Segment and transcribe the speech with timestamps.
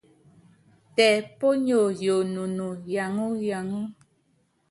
[0.95, 1.07] Tɛ
[1.39, 3.79] ponyoo yoonúnú yaŋɔ yaŋɔ.